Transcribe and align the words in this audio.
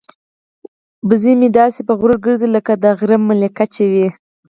وزه 1.07 1.31
مې 1.39 1.49
داسې 1.59 1.81
په 1.87 1.93
غرور 1.99 2.17
ګرځي 2.25 2.47
لکه 2.55 2.71
د 2.83 2.85
غره 2.99 3.17
ملکه 3.27 3.65
چې 3.73 3.83
وي. 3.91 4.07